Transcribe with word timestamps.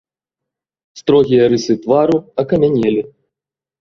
Строгія 1.01 1.43
рысы 1.55 1.73
твару 1.85 2.17
акамянелі. 2.45 3.01